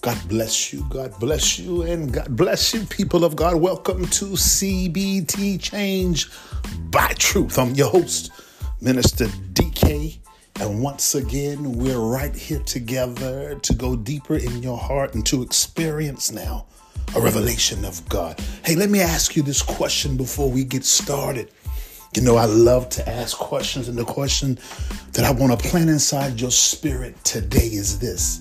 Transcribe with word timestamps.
God 0.00 0.18
bless 0.30 0.72
you. 0.72 0.86
God 0.88 1.12
bless 1.20 1.58
you. 1.58 1.82
And 1.82 2.10
God 2.10 2.34
bless 2.34 2.72
you, 2.72 2.84
people 2.84 3.22
of 3.22 3.36
God. 3.36 3.56
Welcome 3.56 4.06
to 4.06 4.24
CBT 4.30 5.60
Change 5.60 6.30
by 6.90 7.08
Truth. 7.18 7.58
I'm 7.58 7.74
your 7.74 7.90
host, 7.90 8.30
Minister 8.80 9.26
DK. 9.26 10.16
And 10.58 10.82
once 10.82 11.14
again, 11.14 11.72
we're 11.72 11.98
right 11.98 12.34
here 12.34 12.60
together 12.60 13.56
to 13.56 13.74
go 13.74 13.94
deeper 13.94 14.36
in 14.36 14.62
your 14.62 14.78
heart 14.78 15.14
and 15.14 15.26
to 15.26 15.42
experience 15.42 16.32
now 16.32 16.64
a 17.14 17.20
revelation 17.20 17.84
of 17.84 18.08
God. 18.08 18.40
Hey, 18.64 18.76
let 18.76 18.88
me 18.88 19.02
ask 19.02 19.36
you 19.36 19.42
this 19.42 19.60
question 19.60 20.16
before 20.16 20.50
we 20.50 20.64
get 20.64 20.86
started. 20.86 21.50
You 22.16 22.22
know, 22.22 22.36
I 22.36 22.46
love 22.46 22.88
to 22.90 23.06
ask 23.06 23.36
questions, 23.36 23.86
and 23.86 23.98
the 23.98 24.04
question 24.04 24.58
that 25.12 25.24
I 25.26 25.30
want 25.30 25.60
to 25.60 25.68
plant 25.68 25.90
inside 25.90 26.40
your 26.40 26.50
spirit 26.50 27.22
today 27.22 27.66
is 27.66 27.98
this 27.98 28.40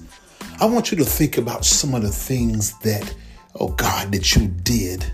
I 0.61 0.65
want 0.65 0.91
you 0.91 0.97
to 0.97 1.05
think 1.05 1.37
about 1.37 1.63
some 1.63 1.95
of 1.95 2.01
the 2.01 2.09
things 2.09 2.77
that, 2.79 3.15
oh 3.55 3.69
God, 3.69 4.11
that 4.11 4.35
you 4.35 4.47
did 4.47 5.05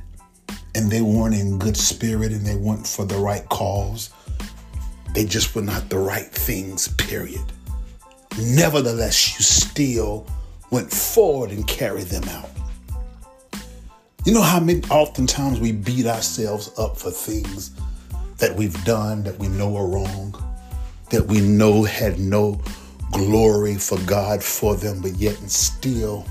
and 0.74 0.90
they 0.90 1.02
weren't 1.02 1.36
in 1.36 1.60
good 1.60 1.78
spirit 1.78 2.32
and 2.32 2.44
they 2.44 2.56
weren't 2.56 2.88
for 2.88 3.06
the 3.06 3.18
right 3.18 3.48
cause. 3.50 4.10
They 5.14 5.24
just 5.24 5.54
were 5.54 5.62
not 5.62 5.88
the 5.90 6.00
right 6.00 6.26
things, 6.26 6.88
period. 6.88 7.44
Nevertheless, 8.40 9.38
you 9.38 9.44
still 9.44 10.26
went 10.72 10.92
forward 10.92 11.52
and 11.52 11.68
carried 11.68 12.08
them 12.08 12.28
out. 12.30 12.50
You 14.26 14.34
know 14.34 14.42
how 14.42 14.60
many 14.60 14.82
oftentimes 14.90 15.60
we 15.60 15.72
beat 15.74 16.08
ourselves 16.08 16.72
up 16.80 16.98
for 16.98 17.12
things 17.12 17.70
that 18.40 18.56
we've 18.56 18.84
done 18.84 19.22
that 19.26 19.38
we 19.38 19.48
know 19.48 19.78
are 19.78 19.86
wrong, 19.86 20.34
that 21.12 21.28
we 21.28 21.40
know 21.40 21.84
had 21.84 22.18
no 22.18 22.60
glory 23.12 23.76
for 23.76 23.98
God 24.00 24.44
for 24.44 24.76
them, 24.76 25.02
but 25.02 25.16
yet 25.16 25.40
and 25.40 25.52
still 25.52 26.26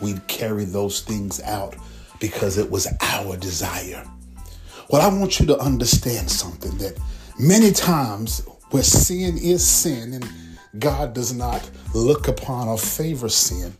we'd 0.00 0.26
carry 0.26 0.64
those 0.64 1.00
things 1.00 1.40
out 1.42 1.76
because 2.20 2.58
it 2.58 2.70
was 2.70 2.88
our 3.00 3.36
desire. 3.36 4.04
Well, 4.90 5.02
I 5.02 5.14
want 5.18 5.40
you 5.40 5.46
to 5.46 5.58
understand 5.58 6.30
something 6.30 6.76
that 6.78 6.98
many 7.38 7.72
times 7.72 8.46
where 8.70 8.82
sin 8.82 9.38
is 9.38 9.66
sin 9.66 10.14
and 10.14 10.28
God 10.78 11.14
does 11.14 11.32
not 11.32 11.68
look 11.94 12.28
upon 12.28 12.68
or 12.68 12.78
favor 12.78 13.28
sin, 13.28 13.74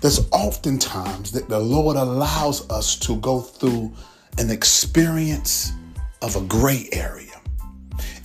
there's 0.00 0.28
oftentimes 0.30 1.32
that 1.32 1.48
the 1.48 1.58
Lord 1.58 1.96
allows 1.96 2.68
us 2.70 2.96
to 3.00 3.16
go 3.16 3.40
through 3.40 3.92
an 4.38 4.50
experience 4.50 5.72
of 6.22 6.36
a 6.36 6.40
gray 6.42 6.88
area. 6.92 7.27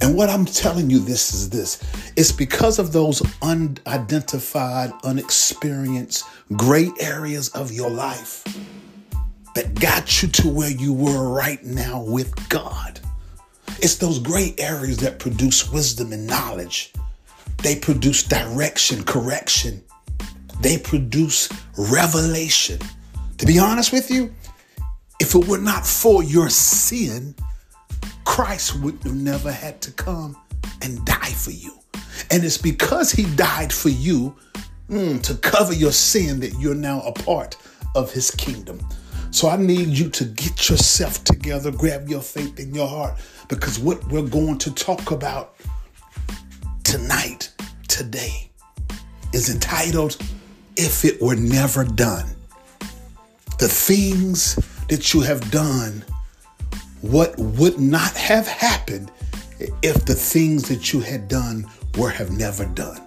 And 0.02 0.16
what 0.16 0.30
I'm 0.30 0.46
telling 0.46 0.90
you 0.90 1.00
this 1.00 1.34
is 1.34 1.50
this 1.50 1.82
it's 2.16 2.32
because 2.32 2.80
of 2.80 2.92
those 2.92 3.22
unidentified, 3.42 4.92
unexperienced 5.04 6.26
gray 6.54 6.92
areas 7.00 7.50
of 7.50 7.72
your 7.72 7.90
life 7.90 8.44
that 9.56 9.80
got 9.80 10.22
you 10.22 10.28
to 10.30 10.50
where 10.50 10.72
you 10.72 10.94
were 10.94 11.30
right 11.30 11.64
now 11.64 12.02
with 12.02 12.50
God. 12.50 13.00
It's 13.80 13.96
those 13.96 14.20
gray 14.20 14.56
areas 14.58 14.98
that 14.98 15.20
produce 15.20 15.72
wisdom 15.72 16.14
and 16.14 16.26
knowledge. 16.26 16.94
They 17.62 17.76
produce 17.76 18.24
direction, 18.24 19.04
correction. 19.04 19.84
They 20.62 20.78
produce 20.78 21.50
revelation. 21.78 22.80
To 23.38 23.46
be 23.46 23.60
honest 23.60 23.92
with 23.92 24.10
you, 24.10 24.34
if 25.20 25.36
it 25.36 25.48
were 25.48 25.58
not 25.58 25.86
for 25.86 26.24
your 26.24 26.50
sin, 26.50 27.36
Christ 28.34 28.80
would 28.80 28.96
have 29.04 29.14
never 29.14 29.52
had 29.52 29.80
to 29.82 29.92
come 29.92 30.36
and 30.82 31.06
die 31.06 31.34
for 31.36 31.52
you. 31.52 31.72
And 32.32 32.44
it's 32.44 32.58
because 32.58 33.12
he 33.12 33.26
died 33.36 33.72
for 33.72 33.90
you 33.90 34.36
mm, 34.90 35.22
to 35.22 35.36
cover 35.36 35.72
your 35.72 35.92
sin 35.92 36.40
that 36.40 36.58
you're 36.58 36.74
now 36.74 37.02
a 37.02 37.12
part 37.12 37.56
of 37.94 38.12
his 38.12 38.32
kingdom. 38.32 38.80
So 39.30 39.50
I 39.50 39.58
need 39.58 39.90
you 39.90 40.10
to 40.10 40.26
get 40.26 40.68
yourself 40.68 41.24
together, 41.24 41.70
grab 41.70 42.10
your 42.10 42.22
faith 42.22 42.60
in 42.60 42.74
your 42.74 42.88
heart, 42.88 43.20
because 43.50 43.78
what 43.78 44.04
we're 44.08 44.28
going 44.28 44.58
to 44.58 44.74
talk 44.74 45.12
about 45.12 45.54
tonight, 46.84 47.54
today, 47.88 48.50
is 49.32 49.54
entitled 49.54 50.18
If 50.76 51.06
It 51.06 51.22
Were 51.22 51.36
Never 51.36 51.84
Done. 51.84 52.26
The 53.60 53.68
things 53.68 54.56
that 54.90 55.14
you 55.14 55.22
have 55.22 55.52
done 55.52 56.04
what 57.04 57.38
would 57.38 57.80
not 57.80 58.16
have 58.16 58.48
happened 58.48 59.12
if 59.82 60.06
the 60.06 60.16
things 60.16 60.70
that 60.70 60.94
you 60.94 61.02
had 61.02 61.28
done 61.28 61.66
were 61.98 62.10
have 62.10 62.32
never 62.32 62.66
done. 62.66 63.02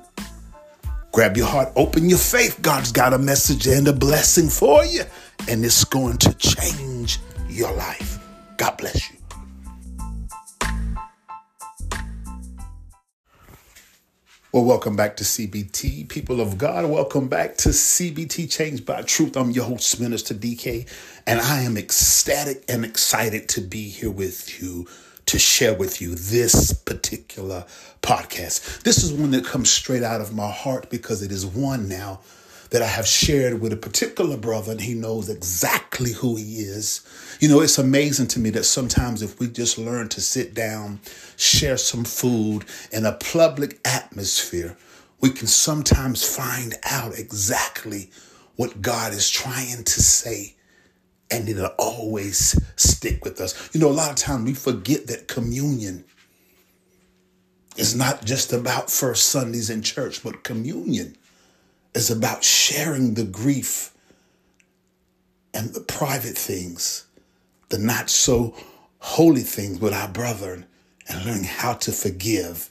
Grab 1.13 1.35
your 1.35 1.47
heart, 1.47 1.73
open 1.77 2.11
your 2.11 2.19
faith. 2.19 2.61
God's 2.61 2.93
got 2.93 3.15
a 3.15 3.19
message 3.19 3.67
and 3.67 3.89
a 3.89 3.95
blessing 3.95 4.51
for 4.51 4.85
you, 4.85 5.03
and 5.49 5.65
it's 5.65 5.85
going 5.85 6.19
to 6.19 6.35
change 6.35 7.19
your 7.49 7.73
life. 7.75 8.19
God 8.59 8.77
bless 8.77 9.11
you. 9.11 9.16
Well, 14.57 14.65
welcome 14.65 14.97
back 14.97 15.19
to 15.19 15.23
CBT, 15.23 16.09
people 16.09 16.41
of 16.41 16.57
God. 16.57 16.89
Welcome 16.89 17.29
back 17.29 17.59
to 17.59 17.69
CBT 17.69 18.51
Change 18.51 18.87
by 18.87 19.03
Truth. 19.03 19.37
I'm 19.37 19.51
your 19.51 19.67
host, 19.67 20.01
Minister 20.01 20.33
DK, 20.33 20.89
and 21.27 21.41
I 21.41 21.61
am 21.61 21.77
ecstatic 21.77 22.65
and 22.67 22.83
excited 22.83 23.51
to 23.51 23.61
be 23.61 23.91
here 23.91 24.11
with 24.11 24.63
you 24.63 24.89
to 25.27 25.39
share 25.39 25.75
with 25.75 26.01
you 26.01 26.15
this 26.15 26.73
particular 26.73 27.67
podcast. 28.01 28.81
This 28.83 29.05
is 29.05 29.13
one 29.13 29.33
that 29.33 29.45
comes 29.45 29.69
straight 29.69 30.03
out 30.03 30.23
of 30.23 30.35
my 30.35 30.51
heart 30.51 30.89
because 30.89 31.23
it 31.23 31.31
is 31.31 31.45
one 31.45 31.87
now 31.87 32.21
that 32.71 32.83
I 32.83 32.87
have 32.87 33.07
shared 33.07 33.61
with 33.61 33.73
a 33.73 33.77
particular 33.77 34.37
brother, 34.37 34.73
and 34.73 34.81
he 34.81 34.95
knows 34.95 35.29
exactly 35.29 36.13
who 36.13 36.37
he 36.37 36.57
is. 36.61 37.07
You 37.41 37.49
know, 37.49 37.61
it's 37.61 37.79
amazing 37.79 38.29
to 38.29 38.41
me 38.41 38.51
that 38.51 38.65
sometimes 38.65 39.23
if 39.23 39.39
we 39.39 39.49
just 39.49 39.79
learn 39.79 40.09
to 40.11 40.21
sit 40.21 40.55
down, 40.55 41.01
share 41.37 41.77
some 41.77 42.05
food 42.05 42.65
in 42.91 43.07
a 43.07 43.13
public 43.13 43.79
atmosphere, 43.85 44.77
we 45.21 45.31
can 45.31 45.47
sometimes 45.47 46.25
find 46.25 46.75
out 46.85 47.19
exactly 47.19 48.11
what 48.57 48.83
God 48.83 49.13
is 49.13 49.31
trying 49.31 49.85
to 49.85 50.03
say. 50.03 50.55
And 51.31 51.49
it'll 51.49 51.67
always 51.79 52.61
stick 52.77 53.25
with 53.25 53.41
us. 53.41 53.71
You 53.75 53.81
know, 53.81 53.89
a 53.89 53.91
lot 53.91 54.11
of 54.11 54.17
times 54.17 54.45
we 54.45 54.55
forget 54.55 55.09
that 55.09 55.27
communion 55.29 56.05
is 57.77 57.95
not 57.95 58.25
just 58.25 58.53
about 58.53 58.91
first 58.91 59.29
Sundays 59.29 59.69
in 59.69 59.83
church, 59.83 60.23
but 60.23 60.45
communion 60.45 61.17
is 61.97 62.11
about 62.11 62.45
sharing 62.45 63.15
the 63.15 63.25
grief 63.25 63.91
and 65.55 65.73
the 65.73 65.81
private 65.81 66.37
things, 66.37 67.07
the 67.71 67.79
not 67.79 68.11
so 68.11 68.55
holy 68.99 69.41
things 69.41 69.81
with 69.81 69.95
our 69.95 70.09
brethren, 70.09 70.67
and 71.09 71.25
learning 71.25 71.45
how 71.45 71.73
to 71.73 71.91
forgive 71.91 72.69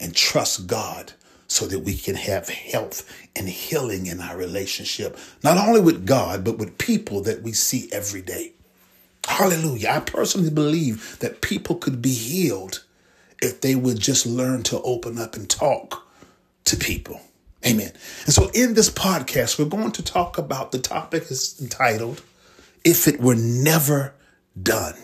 and 0.00 0.12
trust 0.12 0.66
God 0.66 1.12
so 1.46 1.66
that 1.66 1.80
we 1.80 1.96
can 1.96 2.16
have 2.16 2.48
health 2.48 3.08
and 3.36 3.48
healing 3.48 4.06
in 4.06 4.20
our 4.20 4.36
relationship, 4.36 5.16
not 5.44 5.56
only 5.56 5.80
with 5.80 6.04
God, 6.04 6.42
but 6.42 6.58
with 6.58 6.76
people 6.76 7.20
that 7.22 7.42
we 7.42 7.52
see 7.52 7.88
every 7.92 8.22
day. 8.22 8.54
Hallelujah. 9.24 9.90
I 9.90 10.00
personally 10.00 10.50
believe 10.50 11.20
that 11.20 11.42
people 11.42 11.76
could 11.76 12.02
be 12.02 12.12
healed 12.12 12.82
if 13.40 13.60
they 13.60 13.76
would 13.76 14.00
just 14.00 14.26
learn 14.26 14.64
to 14.64 14.82
open 14.82 15.16
up 15.16 15.36
and 15.36 15.48
talk 15.48 16.08
to 16.64 16.76
people. 16.76 17.20
Amen. 17.66 17.92
And 18.26 18.34
so 18.34 18.50
in 18.54 18.74
this 18.74 18.90
podcast, 18.90 19.58
we're 19.58 19.64
going 19.64 19.92
to 19.92 20.02
talk 20.02 20.36
about 20.36 20.72
the 20.72 20.78
topic 20.78 21.30
is 21.30 21.58
entitled, 21.60 22.22
If 22.84 23.08
It 23.08 23.20
Were 23.20 23.34
Never 23.36 24.14
Done. 24.60 24.94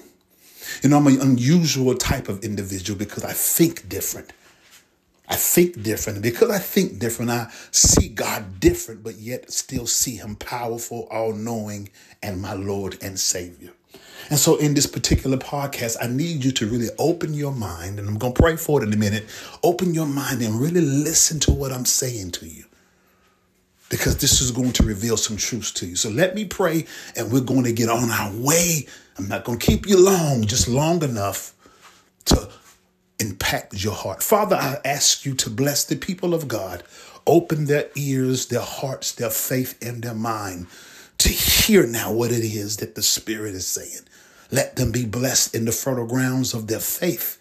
You 0.82 0.90
know, 0.90 0.98
I'm 0.98 1.06
an 1.06 1.20
unusual 1.20 1.94
type 1.94 2.28
of 2.28 2.44
individual 2.44 2.98
because 2.98 3.24
I 3.24 3.32
think 3.32 3.88
different. 3.88 4.32
I 5.28 5.36
think 5.36 5.82
different. 5.82 6.22
Because 6.22 6.50
I 6.50 6.58
think 6.58 6.98
different, 6.98 7.30
I 7.30 7.50
see 7.70 8.08
God 8.08 8.60
different, 8.60 9.02
but 9.02 9.14
yet 9.16 9.50
still 9.52 9.86
see 9.86 10.16
Him 10.16 10.36
powerful, 10.36 11.08
all 11.10 11.32
knowing, 11.32 11.88
and 12.22 12.40
my 12.40 12.54
Lord 12.54 12.98
and 13.02 13.18
Savior. 13.18 13.72
And 14.28 14.38
so, 14.38 14.56
in 14.56 14.74
this 14.74 14.86
particular 14.86 15.36
podcast, 15.36 15.96
I 16.00 16.06
need 16.06 16.44
you 16.44 16.52
to 16.52 16.66
really 16.66 16.88
open 16.98 17.34
your 17.34 17.52
mind, 17.52 17.98
and 17.98 18.08
I'm 18.08 18.16
going 18.16 18.32
to 18.32 18.40
pray 18.40 18.56
for 18.56 18.80
it 18.80 18.86
in 18.86 18.92
a 18.92 18.96
minute. 18.96 19.26
Open 19.64 19.92
your 19.92 20.06
mind 20.06 20.40
and 20.40 20.60
really 20.60 20.82
listen 20.82 21.40
to 21.40 21.52
what 21.52 21.72
I'm 21.72 21.84
saying 21.84 22.30
to 22.32 22.46
you 22.46 22.64
because 23.88 24.18
this 24.18 24.40
is 24.40 24.52
going 24.52 24.70
to 24.70 24.84
reveal 24.84 25.16
some 25.16 25.36
truths 25.36 25.72
to 25.72 25.86
you. 25.86 25.96
So, 25.96 26.10
let 26.10 26.36
me 26.36 26.44
pray, 26.44 26.86
and 27.16 27.32
we're 27.32 27.40
going 27.40 27.64
to 27.64 27.72
get 27.72 27.88
on 27.88 28.08
our 28.10 28.32
way. 28.32 28.86
I'm 29.18 29.26
not 29.26 29.44
going 29.44 29.58
to 29.58 29.66
keep 29.66 29.88
you 29.88 29.98
long, 29.98 30.44
just 30.44 30.68
long 30.68 31.02
enough 31.02 31.54
to 32.26 32.48
impact 33.18 33.82
your 33.82 33.94
heart. 33.94 34.22
Father, 34.22 34.54
I 34.54 34.78
ask 34.84 35.26
you 35.26 35.34
to 35.34 35.50
bless 35.50 35.84
the 35.84 35.96
people 35.96 36.34
of 36.34 36.46
God. 36.46 36.84
Open 37.26 37.64
their 37.64 37.90
ears, 37.96 38.46
their 38.46 38.62
hearts, 38.62 39.12
their 39.12 39.30
faith, 39.30 39.76
and 39.82 40.02
their 40.02 40.14
mind 40.14 40.68
to 41.20 41.28
hear 41.28 41.86
now 41.86 42.12
what 42.12 42.32
it 42.32 42.44
is 42.44 42.78
that 42.78 42.94
the 42.94 43.02
Spirit 43.02 43.54
is 43.54 43.66
saying. 43.66 44.06
Let 44.50 44.76
them 44.76 44.90
be 44.90 45.04
blessed 45.04 45.54
in 45.54 45.66
the 45.66 45.72
fertile 45.72 46.06
grounds 46.06 46.54
of 46.54 46.66
their 46.66 46.80
faith. 46.80 47.36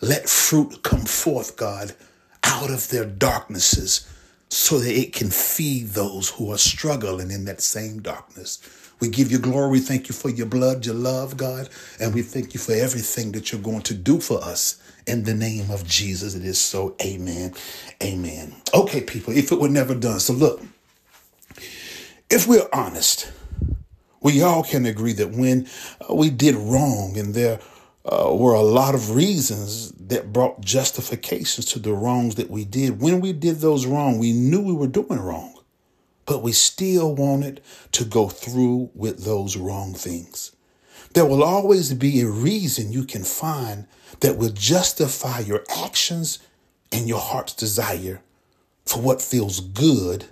Let 0.00 0.28
fruit 0.28 0.82
come 0.82 1.02
forth, 1.02 1.56
God, 1.56 1.94
out 2.42 2.70
of 2.70 2.88
their 2.88 3.04
darknesses 3.04 4.08
so 4.48 4.78
that 4.78 4.98
it 4.98 5.12
can 5.12 5.28
feed 5.28 5.88
those 5.88 6.30
who 6.30 6.50
are 6.50 6.58
struggling 6.58 7.30
in 7.30 7.44
that 7.44 7.60
same 7.60 8.00
darkness. 8.00 8.60
We 8.98 9.08
give 9.08 9.30
you 9.30 9.38
glory. 9.38 9.72
We 9.72 9.80
thank 9.80 10.08
you 10.08 10.14
for 10.14 10.30
your 10.30 10.46
blood, 10.46 10.86
your 10.86 10.94
love, 10.94 11.36
God. 11.36 11.68
And 12.00 12.14
we 12.14 12.22
thank 12.22 12.54
you 12.54 12.60
for 12.60 12.72
everything 12.72 13.32
that 13.32 13.52
you're 13.52 13.60
going 13.60 13.82
to 13.82 13.94
do 13.94 14.20
for 14.20 14.42
us. 14.42 14.82
In 15.06 15.24
the 15.24 15.34
name 15.34 15.70
of 15.70 15.86
Jesus, 15.86 16.34
it 16.34 16.44
is 16.44 16.58
so. 16.58 16.96
Amen. 17.02 17.54
Amen. 18.02 18.54
Okay, 18.74 19.02
people, 19.02 19.36
if 19.36 19.52
it 19.52 19.60
were 19.60 19.68
never 19.68 19.94
done. 19.94 20.18
So, 20.18 20.32
look, 20.32 20.62
if 22.30 22.46
we're 22.46 22.68
honest, 22.72 23.30
we 24.20 24.42
all 24.42 24.62
can 24.62 24.84
agree 24.84 25.12
that 25.14 25.30
when 25.30 25.66
uh, 26.08 26.14
we 26.14 26.30
did 26.30 26.54
wrong 26.54 27.16
and 27.16 27.34
there 27.34 27.60
uh, 28.04 28.34
were 28.34 28.54
a 28.54 28.62
lot 28.62 28.94
of 28.94 29.14
reasons 29.14 29.92
that 29.92 30.32
brought 30.32 30.60
justifications 30.60 31.66
to 31.66 31.78
the 31.78 31.92
wrongs 31.92 32.34
that 32.34 32.50
we 32.50 32.64
did. 32.64 33.00
When 33.00 33.20
we 33.20 33.32
did 33.32 33.56
those 33.56 33.86
wrong, 33.86 34.18
we 34.18 34.32
knew 34.32 34.60
we 34.60 34.72
were 34.72 34.86
doing 34.86 35.20
wrong, 35.20 35.54
but 36.26 36.42
we 36.42 36.52
still 36.52 37.14
wanted 37.14 37.62
to 37.92 38.04
go 38.04 38.28
through 38.28 38.90
with 38.94 39.24
those 39.24 39.56
wrong 39.56 39.94
things. 39.94 40.52
There 41.14 41.26
will 41.26 41.42
always 41.42 41.94
be 41.94 42.20
a 42.20 42.28
reason 42.28 42.92
you 42.92 43.04
can 43.04 43.24
find 43.24 43.86
that 44.20 44.36
will 44.36 44.50
justify 44.50 45.40
your 45.40 45.64
actions 45.82 46.38
and 46.92 47.08
your 47.08 47.20
heart's 47.20 47.54
desire 47.54 48.20
for 48.84 49.00
what 49.00 49.22
feels 49.22 49.60
good 49.60 50.26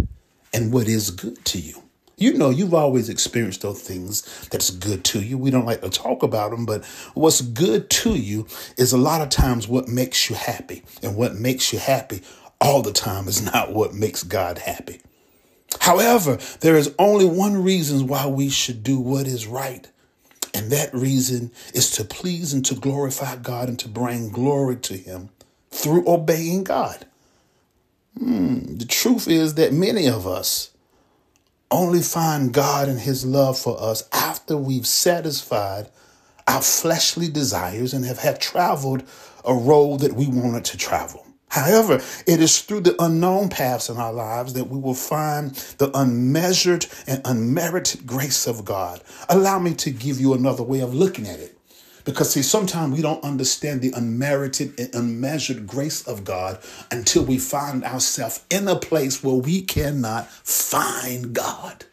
and 0.53 0.73
what 0.73 0.89
is 0.89 1.11
good 1.11 1.45
to 1.47 1.59
you. 1.59 1.86
You 2.19 2.33
know, 2.33 2.49
you've 2.49 2.73
always 2.73 3.11
experienced 3.11 3.61
those 3.61 3.83
things 3.83 4.49
that's 4.49 4.71
good 4.71 5.05
to 5.05 5.21
you. 5.21 5.37
We 5.37 5.51
don't 5.51 5.67
like 5.67 5.83
to 5.83 5.91
talk 5.91 6.23
about 6.23 6.51
them, 6.51 6.65
but 6.65 6.83
what's 7.13 7.43
good 7.43 7.91
to 7.91 8.15
you 8.15 8.47
is 8.79 8.95
a 8.95 8.99
lot 8.99 9.21
of 9.21 9.29
times 9.29 9.69
what 9.69 9.87
makes 9.87 10.31
you 10.31 10.37
happy. 10.37 10.83
And 11.03 11.15
what 11.15 11.35
makes 11.35 11.75
you 11.75 11.79
happy 11.79 12.23
all 12.59 12.81
the 12.81 12.93
time 12.93 13.29
is 13.29 13.43
not 13.53 13.75
what 13.75 13.93
makes 13.93 14.23
God 14.23 14.57
happy. 14.59 15.03
However, 15.81 16.39
there 16.61 16.77
is 16.77 16.95
only 16.99 17.27
one 17.27 17.63
reason 17.63 18.07
why 18.07 18.27
we 18.27 18.49
should 18.49 18.83
do 18.83 18.99
what 18.99 19.27
is 19.27 19.47
right. 19.47 19.87
And 20.55 20.73
that 20.73 20.95
reason 20.95 21.51
is 21.75 21.91
to 21.93 22.05
please 22.05 22.55
and 22.55 22.65
to 22.65 22.75
glorify 22.75 23.37
God 23.37 23.69
and 23.69 23.79
to 23.81 23.89
bring 23.89 24.31
glory 24.31 24.77
to 24.77 24.97
Him 24.97 25.29
through 25.71 26.09
obeying 26.09 26.65
God. 26.65 27.05
Hmm, 28.19 28.77
the 28.77 28.87
truth 28.87 29.29
is 29.29 29.55
that 29.57 29.75
many 29.75 30.09
of 30.09 30.27
us, 30.27 30.71
only 31.71 32.01
find 32.01 32.53
God 32.53 32.89
and 32.89 33.01
His 33.01 33.25
love 33.25 33.59
for 33.59 33.81
us 33.81 34.09
after 34.13 34.57
we've 34.57 34.87
satisfied 34.87 35.89
our 36.47 36.63
fleshly 36.63 37.29
desires 37.29 37.93
and 37.93 38.05
have 38.05 38.19
had 38.19 38.41
traveled 38.41 39.03
a 39.45 39.55
road 39.55 40.01
that 40.01 40.13
we 40.13 40.27
wanted 40.27 40.65
to 40.67 40.77
travel. 40.77 41.27
However, 41.49 42.03
it 42.27 42.41
is 42.41 42.61
through 42.61 42.81
the 42.81 43.03
unknown 43.03 43.49
paths 43.49 43.89
in 43.89 43.97
our 43.97 44.13
lives 44.13 44.53
that 44.55 44.69
we 44.69 44.79
will 44.79 44.95
find 44.95 45.55
the 45.79 45.91
unmeasured 45.97 46.87
and 47.07 47.23
unmerited 47.25 48.07
grace 48.07 48.47
of 48.47 48.65
God. 48.65 49.01
Allow 49.29 49.61
me 49.61 49.75
to 49.75 49.91
give 49.91 50.21
you 50.21 50.35
another 50.35 50.63
way 50.63 50.81
of 50.81 50.95
looking 50.95 51.27
at 51.27 51.41
it. 51.41 51.56
Because, 52.07 52.31
see, 52.31 52.43
sometimes 52.43 52.95
we 52.95 53.03
don't 53.03 53.23
understand 53.25 53.83
the 53.83 53.93
unmerited 53.93 54.79
and 54.79 54.95
unmeasured 54.95 55.67
grace 55.67 56.07
of 56.07 56.25
God 56.25 56.61
until 56.91 57.25
we 57.25 57.37
find 57.37 57.85
ourselves 57.85 58.43
in 58.49 58.69
a 58.69 58.77
place 58.77 59.23
where 59.23 59.35
we 59.35 59.61
cannot 59.61 60.29
find 60.29 61.35
God. 61.35 61.85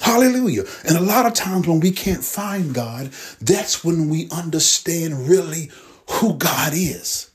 Hallelujah. 0.00 0.64
And 0.86 0.98
a 0.98 1.00
lot 1.00 1.24
of 1.24 1.32
times 1.32 1.66
when 1.66 1.80
we 1.80 1.90
can't 1.90 2.22
find 2.22 2.74
God, 2.74 3.10
that's 3.40 3.82
when 3.82 4.10
we 4.10 4.28
understand 4.30 5.26
really 5.26 5.70
who 6.10 6.34
God 6.34 6.72
is. 6.74 7.30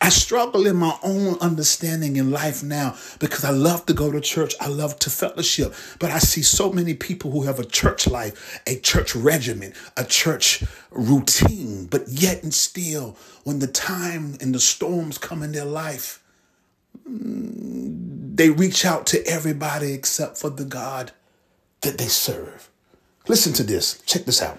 I 0.00 0.10
struggle 0.10 0.66
in 0.66 0.76
my 0.76 0.96
own 1.02 1.38
understanding 1.40 2.16
in 2.16 2.30
life 2.30 2.62
now 2.62 2.96
because 3.18 3.44
I 3.44 3.50
love 3.50 3.86
to 3.86 3.94
go 3.94 4.12
to 4.12 4.20
church. 4.20 4.54
I 4.60 4.68
love 4.68 4.98
to 5.00 5.10
fellowship. 5.10 5.74
But 5.98 6.10
I 6.10 6.18
see 6.18 6.42
so 6.42 6.72
many 6.72 6.94
people 6.94 7.30
who 7.30 7.42
have 7.42 7.58
a 7.58 7.64
church 7.64 8.06
life, 8.06 8.60
a 8.66 8.78
church 8.78 9.16
regimen, 9.16 9.72
a 9.96 10.04
church 10.04 10.62
routine. 10.90 11.86
But 11.86 12.08
yet 12.08 12.42
and 12.42 12.54
still, 12.54 13.16
when 13.44 13.58
the 13.58 13.66
time 13.66 14.36
and 14.40 14.54
the 14.54 14.60
storms 14.60 15.18
come 15.18 15.42
in 15.42 15.52
their 15.52 15.64
life, 15.64 16.22
mm, 17.08 18.36
they 18.36 18.50
reach 18.50 18.84
out 18.84 19.06
to 19.08 19.26
everybody 19.26 19.92
except 19.92 20.38
for 20.38 20.50
the 20.50 20.64
God 20.64 21.12
that 21.80 21.98
they 21.98 22.06
serve. 22.06 22.70
Listen 23.26 23.52
to 23.54 23.62
this. 23.62 24.00
Check 24.06 24.24
this 24.24 24.40
out. 24.42 24.58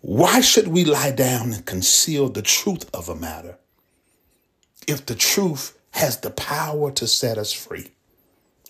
Why 0.00 0.40
should 0.40 0.68
we 0.68 0.84
lie 0.84 1.12
down 1.12 1.52
and 1.52 1.66
conceal 1.66 2.28
the 2.28 2.42
truth 2.42 2.88
of 2.94 3.08
a 3.08 3.14
matter? 3.14 3.59
If 4.90 5.06
the 5.06 5.14
truth 5.14 5.78
has 5.92 6.18
the 6.18 6.30
power 6.30 6.90
to 6.90 7.06
set 7.06 7.38
us 7.38 7.52
free. 7.52 7.88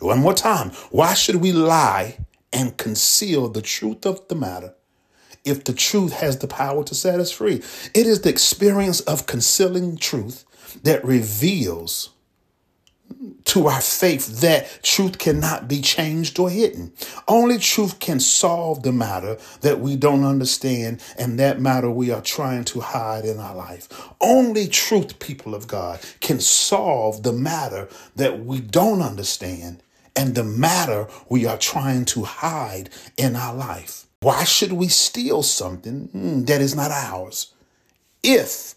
One 0.00 0.19
more 0.19 0.34
time. 0.34 0.70
Why 0.90 1.14
should 1.14 1.37
we 1.37 1.52
lie 1.52 2.19
and 2.52 2.76
conceal 2.76 3.49
the 3.49 3.62
truth 3.62 4.05
of 4.06 4.28
the 4.28 4.34
matter 4.34 4.75
if 5.44 5.64
the 5.64 5.72
truth 5.72 6.12
has 6.12 6.38
the 6.38 6.46
power 6.46 6.84
to 6.84 6.94
set 6.94 7.20
us 7.20 7.31
free? 7.31 7.62
It 7.94 8.06
is 8.06 8.20
the 8.20 8.31
experience 8.31 9.00
of 9.00 9.26
concealing 9.26 9.96
truth 9.96 10.44
that 10.82 11.05
reveals 11.05 12.11
to 13.45 13.67
our 13.67 13.81
faith 13.81 14.41
that 14.41 14.83
truth 14.83 15.19
cannot 15.19 15.69
be 15.69 15.81
changed 15.81 16.39
or 16.39 16.51
hidden. 16.51 16.93
Only 17.27 17.59
truth 17.59 17.99
can 17.99 18.21
solve 18.21 18.83
the 18.83 18.93
matter 18.93 19.39
that 19.61 19.81
we 19.81 19.97
don't 19.97 20.25
understand 20.25 21.03
and 21.19 21.39
that 21.39 21.61
matter 21.61 21.91
we 21.91 22.11
are 22.11 22.23
trying 22.23 22.65
to 22.65 22.81
hide 22.81 23.25
in 23.25 23.39
our 23.39 23.55
life. 23.55 23.89
Only 24.21 24.69
truth, 24.69 25.19
people 25.19 25.55
of 25.55 25.67
God, 25.67 26.01
can 26.21 26.41
solve 26.41 27.23
the 27.23 27.33
matter 27.33 27.89
that 28.17 28.45
we 28.45 28.61
don't 28.61 29.03
understand 29.03 29.83
and 30.17 30.35
the 30.35 30.45
matter 30.45 31.09
we 31.29 31.47
are 31.47 31.59
trying 31.59 32.05
to 32.05 32.25
hide 32.25 32.91
in 33.17 33.37
our 33.37 33.55
life. 33.55 34.07
Why 34.21 34.45
should 34.45 34.73
we 34.73 34.89
steal 34.89 35.43
something 35.43 36.09
hmm, 36.12 36.45
that 36.45 36.61
is 36.61 36.77
not 36.77 36.91
ours? 36.91 37.55
If 38.23 38.75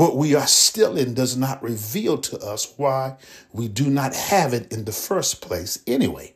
what 0.00 0.16
we 0.16 0.34
are 0.34 0.46
still 0.46 0.96
in 0.96 1.12
does 1.12 1.36
not 1.36 1.62
reveal 1.62 2.16
to 2.16 2.38
us 2.38 2.72
why 2.78 3.14
we 3.52 3.68
do 3.68 3.90
not 3.90 4.14
have 4.14 4.54
it 4.54 4.72
in 4.72 4.86
the 4.86 4.92
first 4.92 5.42
place 5.42 5.78
anyway. 5.86 6.32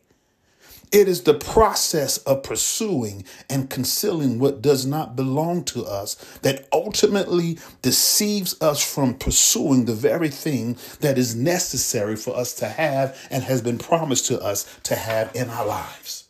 It 0.92 1.08
is 1.08 1.22
the 1.22 1.32
process 1.32 2.18
of 2.18 2.42
pursuing 2.42 3.24
and 3.48 3.70
concealing 3.70 4.38
what 4.38 4.60
does 4.60 4.84
not 4.84 5.16
belong 5.16 5.64
to 5.64 5.82
us 5.86 6.16
that 6.42 6.68
ultimately 6.74 7.58
deceives 7.80 8.54
us 8.60 8.84
from 8.84 9.14
pursuing 9.14 9.86
the 9.86 9.94
very 9.94 10.28
thing 10.28 10.76
that 11.00 11.16
is 11.16 11.34
necessary 11.34 12.16
for 12.16 12.36
us 12.36 12.52
to 12.56 12.68
have 12.68 13.18
and 13.30 13.44
has 13.44 13.62
been 13.62 13.78
promised 13.78 14.26
to 14.26 14.38
us 14.40 14.78
to 14.82 14.94
have 14.94 15.34
in 15.34 15.48
our 15.48 15.64
lives. 15.64 16.28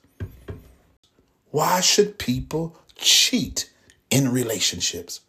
Why 1.50 1.80
should 1.80 2.16
people 2.16 2.76
cheat 2.94 3.72
in 4.08 4.30
relationships? 4.30 5.23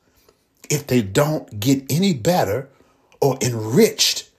If 0.69 0.87
they 0.87 1.01
don't 1.01 1.59
get 1.59 1.83
any 1.89 2.13
better 2.13 2.69
or 3.21 3.37
enriched 3.41 4.29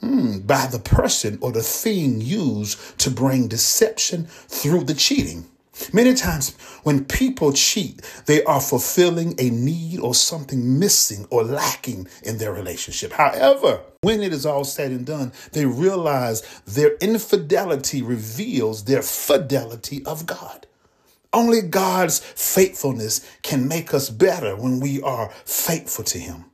hmm, 0.00 0.38
by 0.40 0.66
the 0.66 0.78
person 0.78 1.38
or 1.40 1.52
the 1.52 1.62
thing 1.62 2.20
used 2.20 2.98
to 2.98 3.10
bring 3.10 3.48
deception 3.48 4.26
through 4.26 4.84
the 4.84 4.94
cheating. 4.94 5.46
Many 5.92 6.14
times 6.14 6.54
when 6.84 7.04
people 7.04 7.52
cheat, 7.52 8.00
they 8.26 8.44
are 8.44 8.60
fulfilling 8.60 9.34
a 9.38 9.50
need 9.50 9.98
or 9.98 10.14
something 10.14 10.78
missing 10.78 11.26
or 11.30 11.42
lacking 11.42 12.06
in 12.22 12.38
their 12.38 12.52
relationship. 12.52 13.12
However, 13.12 13.80
when 14.02 14.22
it 14.22 14.32
is 14.32 14.46
all 14.46 14.64
said 14.64 14.92
and 14.92 15.04
done, 15.04 15.32
they 15.52 15.66
realize 15.66 16.42
their 16.64 16.94
infidelity 16.96 18.02
reveals 18.02 18.84
their 18.84 19.02
fidelity 19.02 20.04
of 20.06 20.26
God. 20.26 20.66
Only 21.34 21.60
God's 21.60 22.20
faithfulness 22.20 23.28
can 23.42 23.66
make 23.68 23.92
us 23.92 24.08
better 24.08 24.54
when 24.56 24.78
we 24.78 25.02
are 25.02 25.30
faithful 25.44 26.04
to 26.04 26.18
Him. 26.18 26.44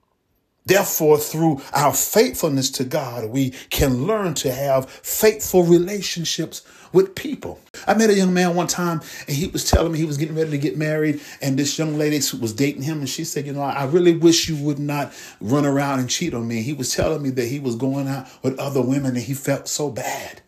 Therefore, 0.65 1.19
through 1.19 1.61
our 1.73 1.93
faithfulness 1.93 2.71
to 2.73 2.85
God, 2.85 3.29
we 3.31 3.51
can 3.71 4.07
learn 4.07 4.35
to 4.35 4.53
have 4.53 4.89
faithful 4.89 5.65
relationships 5.65 6.63
with 6.93 7.15
people. 7.15 7.61
I 7.87 7.95
met 7.95 8.11
a 8.11 8.15
young 8.15 8.33
man 8.33 8.55
one 8.55 8.69
time 8.69 9.01
and 9.27 9.37
he 9.37 9.49
was 9.49 9.69
telling 9.69 9.93
me 9.93 9.99
he 9.99 10.05
was 10.05 10.17
getting 10.17 10.37
ready 10.37 10.51
to 10.51 10.59
get 10.59 10.77
married. 10.77 11.21
And 11.43 11.59
this 11.59 11.79
young 11.79 11.99
lady 11.99 12.17
was 12.41 12.53
dating 12.53 12.83
him. 12.83 13.01
And 13.01 13.09
she 13.09 13.25
said, 13.25 13.47
You 13.47 13.53
know, 13.53 13.63
I 13.63 13.85
really 13.85 14.17
wish 14.17 14.49
you 14.49 14.57
would 14.65 14.79
not 14.79 15.13
run 15.41 15.67
around 15.67 16.01
and 16.01 16.09
cheat 16.09 16.35
on 16.35 16.47
me. 16.47 16.63
He 16.63 16.73
was 16.73 16.95
telling 16.95 17.23
me 17.23 17.31
that 17.31 17.47
he 17.47 17.59
was 17.59 17.75
going 17.75 18.07
out 18.07 18.29
with 18.43 18.59
other 18.59 18.83
women 18.83 19.17
and 19.17 19.25
he 19.25 19.35
felt 19.35 19.67
so 19.67 19.91
bad. 19.91 20.41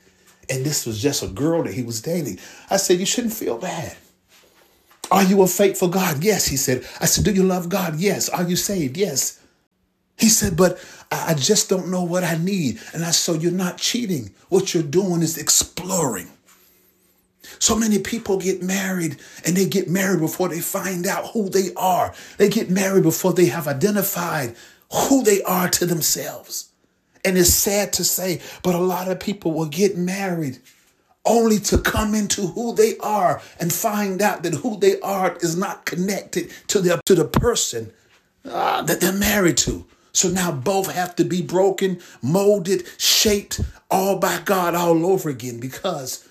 And 0.48 0.64
this 0.64 0.86
was 0.86 1.00
just 1.00 1.22
a 1.22 1.28
girl 1.28 1.62
that 1.64 1.74
he 1.74 1.82
was 1.82 2.00
dating. 2.00 2.38
I 2.70 2.76
said, 2.76 2.98
You 2.98 3.06
shouldn't 3.06 3.34
feel 3.34 3.58
bad. 3.58 3.96
Are 5.12 5.22
you 5.22 5.42
a 5.42 5.46
faithful 5.46 5.88
God? 5.88 6.24
Yes, 6.24 6.46
he 6.46 6.56
said. 6.56 6.86
I 6.98 7.04
said, 7.04 7.24
Do 7.24 7.32
you 7.32 7.42
love 7.42 7.68
God? 7.68 7.96
Yes. 7.96 8.30
Are 8.30 8.48
you 8.48 8.56
saved? 8.56 8.96
Yes. 8.96 9.38
He 10.16 10.30
said, 10.30 10.56
But 10.56 10.82
I 11.10 11.34
just 11.34 11.68
don't 11.68 11.90
know 11.90 12.02
what 12.02 12.24
I 12.24 12.38
need. 12.38 12.80
And 12.94 13.04
I 13.04 13.10
said, 13.10 13.34
So 13.34 13.34
You're 13.34 13.52
not 13.52 13.76
cheating. 13.76 14.30
What 14.48 14.72
you're 14.72 14.82
doing 14.82 15.20
is 15.20 15.36
exploring. 15.36 16.30
So 17.58 17.76
many 17.76 17.98
people 17.98 18.38
get 18.38 18.62
married 18.62 19.18
and 19.44 19.54
they 19.54 19.66
get 19.66 19.88
married 19.88 20.20
before 20.20 20.48
they 20.48 20.60
find 20.60 21.06
out 21.06 21.32
who 21.32 21.50
they 21.50 21.74
are. 21.76 22.14
They 22.38 22.48
get 22.48 22.70
married 22.70 23.02
before 23.02 23.34
they 23.34 23.46
have 23.46 23.68
identified 23.68 24.56
who 24.90 25.22
they 25.22 25.42
are 25.42 25.68
to 25.68 25.86
themselves. 25.86 26.70
And 27.24 27.36
it's 27.36 27.52
sad 27.52 27.92
to 27.94 28.04
say, 28.04 28.40
but 28.62 28.74
a 28.74 28.78
lot 28.78 29.08
of 29.08 29.20
people 29.20 29.52
will 29.52 29.66
get 29.68 29.96
married 29.96 30.58
only 31.24 31.58
to 31.58 31.78
come 31.78 32.14
into 32.14 32.48
who 32.48 32.74
they 32.74 32.96
are 32.98 33.40
and 33.60 33.72
find 33.72 34.20
out 34.20 34.42
that 34.42 34.54
who 34.54 34.78
they 34.78 35.00
are 35.00 35.36
is 35.40 35.56
not 35.56 35.84
connected 35.84 36.50
to 36.68 36.80
the, 36.80 37.00
to 37.04 37.14
the 37.14 37.24
person 37.24 37.92
uh, 38.44 38.82
that 38.82 39.00
they're 39.00 39.12
married 39.12 39.56
to. 39.58 39.86
So 40.12 40.28
now 40.28 40.52
both 40.52 40.92
have 40.92 41.16
to 41.16 41.24
be 41.24 41.42
broken, 41.42 42.00
molded, 42.22 42.86
shaped 42.98 43.60
all 43.90 44.18
by 44.18 44.40
God 44.44 44.74
all 44.74 45.06
over 45.06 45.30
again 45.30 45.58
because 45.58 46.28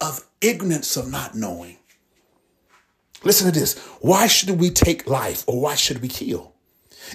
of 0.00 0.26
ignorance 0.40 0.96
of 0.96 1.10
not 1.10 1.34
knowing. 1.34 1.78
Listen 3.24 3.52
to 3.52 3.58
this. 3.58 3.78
Why 4.00 4.26
should 4.26 4.50
we 4.60 4.70
take 4.70 5.08
life 5.08 5.44
or 5.46 5.60
why 5.60 5.76
should 5.76 6.02
we 6.02 6.08
kill? 6.08 6.52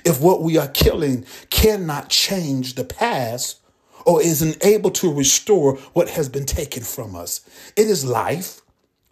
If 0.05 0.21
what 0.21 0.41
we 0.41 0.57
are 0.57 0.67
killing 0.67 1.25
cannot 1.49 2.09
change 2.09 2.75
the 2.75 2.83
past 2.83 3.59
or 4.07 4.21
isn't 4.21 4.65
able 4.65 4.89
to 4.89 5.13
restore 5.13 5.75
what 5.91 6.09
has 6.09 6.29
been 6.29 6.45
taken 6.45 6.81
from 6.81 7.13
us, 7.13 7.41
it 7.75 7.87
is 7.87 8.05
life, 8.05 8.61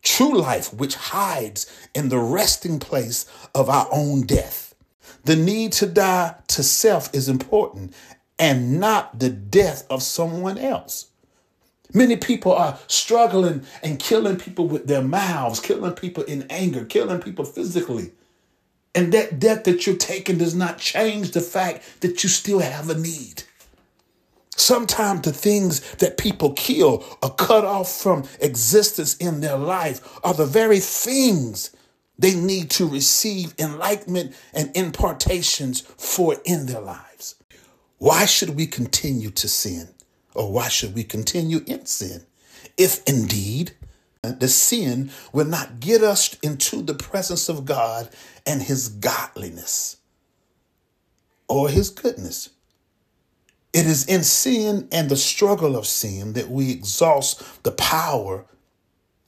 true 0.01 0.39
life, 0.39 0.73
which 0.73 0.95
hides 0.95 1.69
in 1.93 2.07
the 2.07 2.17
resting 2.17 2.79
place 2.79 3.25
of 3.53 3.69
our 3.69 3.89
own 3.91 4.21
death. 4.21 4.73
The 5.25 5.35
need 5.35 5.73
to 5.73 5.85
die 5.85 6.35
to 6.47 6.63
self 6.63 7.13
is 7.13 7.27
important 7.27 7.93
and 8.39 8.79
not 8.79 9.19
the 9.19 9.29
death 9.29 9.85
of 9.89 10.01
someone 10.01 10.57
else. 10.57 11.07
Many 11.93 12.15
people 12.15 12.53
are 12.53 12.79
struggling 12.87 13.63
and 13.83 13.99
killing 13.99 14.37
people 14.37 14.67
with 14.67 14.87
their 14.87 15.01
mouths, 15.01 15.59
killing 15.59 15.93
people 15.93 16.23
in 16.23 16.45
anger, 16.49 16.85
killing 16.85 17.21
people 17.21 17.43
physically. 17.43 18.11
And 18.93 19.11
that 19.11 19.39
death 19.39 19.65
that 19.65 19.85
you're 19.85 19.97
taking 19.97 20.37
does 20.37 20.55
not 20.55 20.77
change 20.77 21.31
the 21.31 21.41
fact 21.41 22.01
that 22.01 22.23
you 22.23 22.29
still 22.29 22.59
have 22.59 22.89
a 22.89 22.97
need. 22.97 23.43
Sometimes 24.57 25.21
the 25.21 25.33
things 25.33 25.81
that 25.95 26.17
people 26.17 26.53
kill 26.53 27.03
or 27.21 27.33
cut 27.35 27.65
off 27.65 27.91
from 27.91 28.23
existence 28.39 29.15
in 29.17 29.41
their 29.41 29.57
life 29.57 30.19
are 30.23 30.33
the 30.33 30.45
very 30.45 30.79
things 30.79 31.75
they 32.17 32.33
need 32.35 32.69
to 32.71 32.87
receive 32.87 33.53
enlightenment 33.59 34.33
and 34.53 34.71
impartations 34.75 35.81
for 35.81 36.37
in 36.45 36.67
their 36.67 36.79
lives. 36.79 37.35
Why 37.97 38.25
should 38.25 38.55
we 38.55 38.65
continue 38.65 39.29
to 39.31 39.47
sin? 39.47 39.89
Or 40.33 40.51
why 40.51 40.69
should 40.69 40.95
we 40.95 41.03
continue 41.03 41.61
in 41.67 41.85
sin? 41.85 42.25
If 42.77 43.03
indeed 43.07 43.73
the 44.21 44.47
sin 44.47 45.11
will 45.33 45.45
not 45.45 45.79
get 45.79 46.01
us 46.01 46.35
into 46.41 46.81
the 46.81 46.93
presence 46.93 47.49
of 47.49 47.65
God 47.65 48.09
and 48.45 48.61
his 48.61 48.89
godliness 48.89 49.97
or 51.47 51.69
his 51.69 51.89
goodness. 51.89 52.49
It 53.75 53.87
is 53.87 54.05
in 54.05 54.23
sin 54.23 54.87
and 54.89 55.09
the 55.09 55.17
struggle 55.17 55.75
of 55.75 55.85
sin 55.85 56.31
that 56.31 56.49
we 56.49 56.71
exhaust 56.71 57.63
the 57.63 57.73
power 57.73 58.45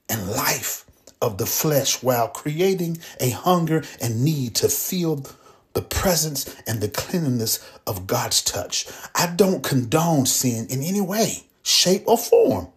and 0.08 0.30
life 0.30 0.86
of 1.20 1.36
the 1.36 1.44
flesh 1.44 2.02
while 2.02 2.28
creating 2.28 2.96
a 3.20 3.28
hunger 3.28 3.84
and 4.00 4.24
need 4.24 4.54
to 4.54 4.70
feel 4.70 5.26
the 5.74 5.82
presence 5.82 6.56
and 6.66 6.80
the 6.80 6.88
cleanliness 6.88 7.62
of 7.86 8.06
God's 8.06 8.40
touch. 8.40 8.86
I 9.14 9.26
don't 9.26 9.62
condone 9.62 10.24
sin 10.24 10.66
in 10.70 10.82
any 10.82 11.02
way, 11.02 11.44
shape, 11.62 12.04
or 12.06 12.16
form. 12.16 12.68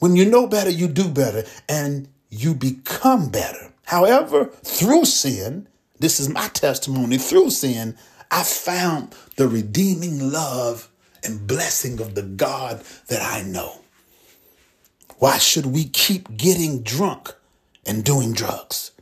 When 0.00 0.16
you 0.16 0.24
know 0.24 0.48
better, 0.48 0.70
you 0.70 0.88
do 0.88 1.08
better 1.08 1.44
and 1.68 2.08
you 2.28 2.56
become 2.56 3.28
better. 3.28 3.72
However, 3.84 4.46
through 4.64 5.04
sin, 5.04 5.68
this 6.00 6.18
is 6.18 6.28
my 6.28 6.48
testimony, 6.48 7.18
through 7.18 7.50
sin, 7.50 7.96
I 8.30 8.42
found 8.42 9.14
the 9.36 9.48
redeeming 9.48 10.30
love 10.30 10.88
and 11.24 11.46
blessing 11.46 12.00
of 12.00 12.14
the 12.14 12.22
God 12.22 12.82
that 13.08 13.22
I 13.22 13.42
know. 13.42 13.80
Why 15.18 15.38
should 15.38 15.66
we 15.66 15.84
keep 15.84 16.36
getting 16.36 16.82
drunk 16.82 17.34
and 17.86 18.04
doing 18.04 18.32
drugs? 18.32 18.92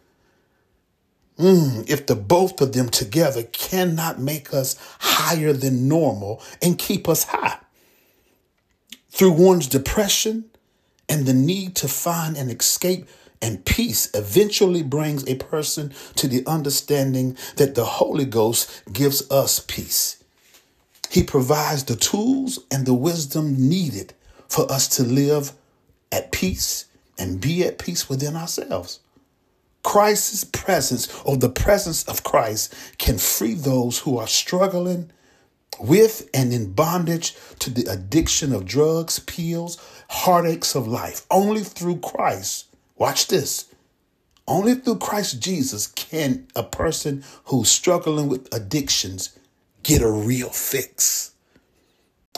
Mm, 1.39 1.89
if 1.91 2.07
the 2.07 2.15
both 2.15 2.61
of 2.61 2.73
them 2.73 2.89
together 2.89 3.43
cannot 3.43 4.21
make 4.21 4.55
us 4.55 4.77
higher 5.01 5.53
than 5.53 5.89
normal 5.89 6.41
and 6.63 6.79
keep 6.79 7.09
us 7.09 7.25
high. 7.25 7.59
Through 9.11 9.33
one's 9.33 9.67
depression 9.67 10.45
and 11.09 11.27
the 11.27 11.35
need 11.35 11.75
to 11.77 11.89
find 11.89 12.37
an 12.37 12.51
escape 12.51 13.09
and 13.45 13.63
peace 13.67 14.09
eventually 14.15 14.83
brings 14.83 15.29
a 15.29 15.35
person 15.35 15.93
to 16.15 16.27
the 16.27 16.43
understanding 16.47 17.37
that 17.57 17.75
the 17.75 17.85
Holy 17.85 18.25
Ghost 18.25 18.83
gives 18.91 19.31
us 19.31 19.61
peace. 19.61 20.25
He 21.11 21.23
provides 21.23 21.85
the 21.85 21.95
tools 21.95 22.59
and 22.71 22.87
the 22.87 22.95
wisdom 22.95 23.69
needed 23.69 24.15
for 24.49 24.73
us 24.73 24.89
to 24.97 25.03
live 25.03 25.53
at 26.11 26.33
peace 26.33 26.87
and 27.19 27.39
be 27.39 27.63
at 27.65 27.79
peace 27.79 28.09
within 28.09 28.35
ourselves. 28.35 29.01
Christ's 29.83 30.45
presence 30.45 31.07
or 31.27 31.37
the 31.37 31.51
presence 31.51 32.03
of 32.05 32.25
Christ 32.25 32.73
can 32.97 33.19
free 33.19 33.53
those 33.53 33.99
who 33.99 34.17
are 34.17 34.27
struggling 34.27 35.11
with 35.79 36.31
and 36.33 36.51
in 36.51 36.73
bondage 36.73 37.37
to 37.59 37.69
the 37.69 37.85
addiction 37.93 38.55
of 38.55 38.65
drugs, 38.65 39.19
pills, 39.19 39.77
heartaches 40.09 40.75
of 40.75 40.89
life. 40.89 41.27
Only 41.31 41.63
through 41.63 41.99
Christ, 41.99 42.74
watch 43.05 43.27
this, 43.27 43.67
only 44.49 44.75
through 44.77 44.97
Christ 44.97 45.39
Jesus 45.39 45.89
can 45.89 46.47
a 46.57 46.63
person 46.63 47.23
who's 47.45 47.71
struggling 47.71 48.29
with 48.31 48.49
addictions 48.51 49.39
get 49.83 50.01
a 50.01 50.11
real 50.11 50.49
fix. 50.49 51.33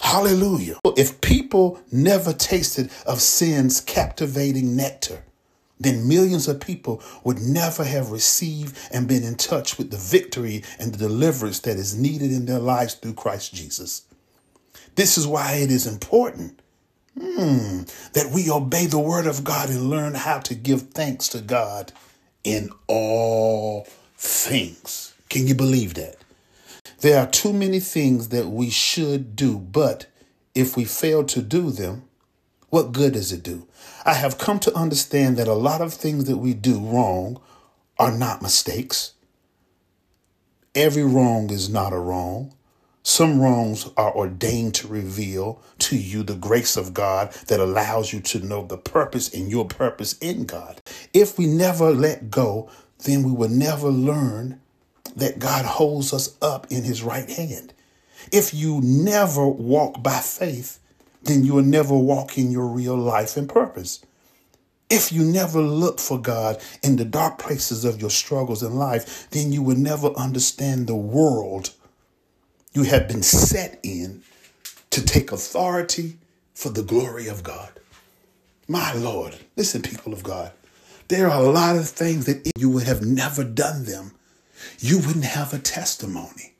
Hallelujah. 0.03 0.81
If 0.97 1.21
people 1.21 1.81
never 1.93 2.33
tasted 2.33 2.91
of 3.07 3.21
sin's 3.21 3.81
captivating 3.81 4.75
nectar, 4.75 5.23
then 5.79 6.09
millions 6.09 6.49
of 6.49 6.59
people 6.59 7.01
would 7.23 7.39
never 7.39 7.85
have 7.85 8.11
received 8.11 8.77
and 8.91 9.07
been 9.07 9.23
in 9.23 9.37
touch 9.37 9.79
with 9.79 9.93
the 9.93 9.97
victory 9.97 10.65
and 10.81 10.93
the 10.93 10.99
deliverance 10.99 11.61
that 11.61 11.77
is 11.77 11.97
needed 11.97 12.33
in 12.33 12.47
their 12.47 12.59
lives 12.59 12.95
through 12.95 13.15
Christ 13.15 13.55
Jesus. 13.55 14.03
This 14.97 15.17
is 15.17 15.29
why 15.29 15.53
it 15.53 15.71
is 15.71 15.87
important 15.87 16.61
hmm, 17.19 17.83
that 18.13 18.31
we 18.33 18.51
obey 18.51 18.87
the 18.87 18.99
word 18.99 19.27
of 19.27 19.45
God 19.45 19.71
and 19.71 19.91
learn 19.91 20.15
how 20.15 20.39
to 20.41 20.55
give 20.55 20.91
thanks 20.91 21.29
to 21.29 21.41
God 21.41 21.93
in 22.45 22.71
all 22.87 23.87
things. 24.17 25.15
Can 25.29 25.47
you 25.47 25.55
believe 25.55 25.95
that? 25.95 26.17
There 27.01 27.19
are 27.19 27.27
too 27.27 27.53
many 27.53 27.81
things 27.81 28.29
that 28.31 28.49
we 28.49 28.71
should 28.71 29.37
do, 29.37 29.59
but 29.59 30.07
if 30.55 30.77
we 30.77 30.85
fail 30.85 31.25
to 31.25 31.43
do 31.43 31.71
them, 31.71 32.05
what 32.71 32.93
good 32.93 33.13
does 33.13 33.33
it 33.33 33.43
do? 33.43 33.67
I 34.05 34.15
have 34.15 34.39
come 34.39 34.59
to 34.61 34.75
understand 34.75 35.37
that 35.37 35.49
a 35.49 35.55
lot 35.55 35.81
of 35.81 35.95
things 35.95 36.25
that 36.25 36.39
we 36.39 36.55
do 36.55 36.79
wrong 36.79 37.41
are 37.99 38.13
not 38.13 38.43
mistakes. 38.43 39.13
Every 40.75 41.05
wrong 41.05 41.51
is 41.51 41.69
not 41.69 41.93
a 41.93 41.99
wrong. 41.99 42.56
Some 43.09 43.41
wrongs 43.41 43.89
are 43.97 44.13
ordained 44.13 44.75
to 44.75 44.89
reveal 44.89 45.63
to 45.79 45.97
you 45.97 46.25
the 46.25 46.35
grace 46.35 46.77
of 46.77 46.93
God 46.93 47.31
that 47.47 47.61
allows 47.61 48.13
you 48.13 48.19
to 48.23 48.41
know 48.41 48.67
the 48.67 48.77
purpose 48.77 49.33
and 49.33 49.49
your 49.49 49.65
purpose 49.65 50.19
in 50.19 50.45
God. 50.45 50.83
If 51.15 51.39
we 51.39 51.47
never 51.47 51.93
let 51.93 52.33
go, 52.33 52.69
then 53.05 53.23
we 53.23 53.31
will 53.31 53.49
never 53.49 53.91
learn 53.91 54.61
that 55.15 55.39
God 55.39 55.65
holds 55.65 56.13
us 56.13 56.37
up 56.43 56.67
in 56.69 56.83
his 56.83 57.05
right 57.05 57.31
hand. 57.31 57.73
If 58.33 58.53
you 58.53 58.81
never 58.83 59.47
walk 59.47 60.03
by 60.03 60.19
faith, 60.19 60.81
then 61.23 61.45
you 61.45 61.55
will 61.55 61.63
never 61.63 61.97
walk 61.97 62.37
in 62.37 62.51
your 62.51 62.67
real 62.67 62.97
life 62.97 63.37
and 63.37 63.49
purpose. 63.49 64.05
If 64.91 65.13
you 65.13 65.23
never 65.23 65.61
look 65.61 66.01
for 66.01 66.21
God 66.21 66.61
in 66.83 66.97
the 66.97 67.05
dark 67.05 67.39
places 67.39 67.85
of 67.85 68.01
your 68.01 68.11
struggles 68.11 68.65
in 68.65 68.75
life, 68.75 69.31
then 69.31 69.53
you 69.53 69.63
will 69.63 69.77
never 69.77 70.09
understand 70.17 70.89
the 70.89 70.97
world 70.97 71.71
you 72.77 72.83
have 72.83 73.09
been 73.09 73.23
set 73.23 73.81
in 73.83 74.23
to 74.91 75.03
take 75.03 75.33
authority 75.33 76.19
for 76.53 76.69
the 76.69 76.83
glory 76.83 77.27
of 77.27 77.43
God. 77.43 77.71
My 78.69 78.93
Lord, 78.93 79.35
listen, 79.57 79.81
people 79.81 80.13
of 80.13 80.23
God, 80.23 80.53
there 81.09 81.31
are 81.31 81.43
a 81.43 81.49
lot 81.49 81.77
of 81.77 81.89
things 81.89 82.27
that 82.27 82.53
you 82.59 82.69
would 82.69 82.83
have 82.83 83.01
never 83.01 83.45
done 83.45 83.87
them, 83.87 84.13
you 84.79 84.99
wouldn't 84.99 85.25
have 85.25 85.55
a 85.55 85.59
testimony. 85.59 86.53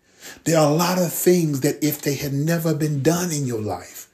There 0.45 0.59
are 0.59 0.71
a 0.71 0.75
lot 0.75 0.99
of 0.99 1.13
things 1.13 1.61
that 1.61 1.85
if 1.85 2.01
they 2.01 2.15
had 2.15 2.33
never 2.33 2.75
been 2.75 3.03
done 3.03 3.31
in 3.31 3.45
your 3.45 3.61
life, 3.61 4.09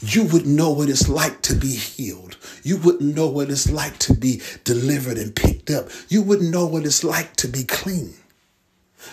you 0.00 0.24
would 0.24 0.46
know 0.46 0.70
what 0.70 0.88
it's 0.88 1.08
like 1.08 1.42
to 1.42 1.54
be 1.54 1.76
healed. 1.76 2.36
You 2.64 2.76
wouldn't 2.76 3.14
know 3.14 3.28
what 3.28 3.50
it's 3.50 3.70
like 3.70 3.98
to 4.00 4.14
be 4.14 4.42
delivered 4.64 5.16
and 5.16 5.34
picked 5.34 5.70
up. 5.70 5.90
You 6.08 6.22
wouldn't 6.22 6.50
know 6.50 6.66
what 6.66 6.84
it's 6.84 7.04
like 7.04 7.36
to 7.36 7.46
be 7.46 7.62
clean. 7.62 8.14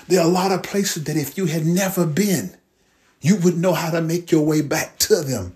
There 0.07 0.19
are 0.19 0.27
a 0.27 0.31
lot 0.31 0.51
of 0.51 0.63
places 0.63 1.03
that 1.05 1.17
if 1.17 1.37
you 1.37 1.45
had 1.45 1.65
never 1.65 2.05
been, 2.05 2.57
you 3.21 3.37
would 3.37 3.57
know 3.57 3.73
how 3.73 3.91
to 3.91 4.01
make 4.01 4.31
your 4.31 4.45
way 4.45 4.61
back 4.61 4.97
to 4.99 5.21
them 5.21 5.55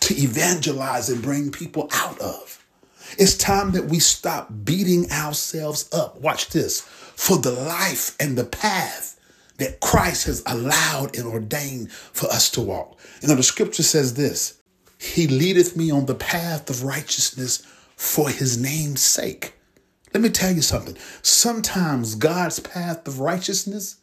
to 0.00 0.14
evangelize 0.14 1.08
and 1.08 1.22
bring 1.22 1.50
people 1.50 1.88
out 1.92 2.18
of. 2.20 2.64
It's 3.18 3.36
time 3.36 3.72
that 3.72 3.86
we 3.86 3.98
stop 3.98 4.48
beating 4.64 5.10
ourselves 5.10 5.88
up. 5.92 6.20
Watch 6.20 6.50
this 6.50 6.80
for 6.80 7.36
the 7.36 7.50
life 7.50 8.16
and 8.20 8.36
the 8.36 8.44
path 8.44 9.20
that 9.58 9.80
Christ 9.80 10.26
has 10.26 10.42
allowed 10.46 11.16
and 11.16 11.26
ordained 11.26 11.92
for 11.92 12.28
us 12.30 12.50
to 12.52 12.60
walk. 12.60 12.98
You 13.20 13.28
know, 13.28 13.34
the 13.34 13.42
scripture 13.42 13.82
says 13.82 14.14
this 14.14 14.60
He 14.98 15.26
leadeth 15.26 15.76
me 15.76 15.90
on 15.90 16.06
the 16.06 16.14
path 16.14 16.70
of 16.70 16.84
righteousness 16.84 17.62
for 17.96 18.30
his 18.30 18.58
name's 18.58 19.02
sake. 19.02 19.54
Let 20.12 20.22
me 20.22 20.28
tell 20.28 20.52
you 20.52 20.62
something. 20.62 20.96
Sometimes 21.22 22.14
God's 22.14 22.60
path 22.60 23.06
of 23.06 23.20
righteousness 23.20 23.96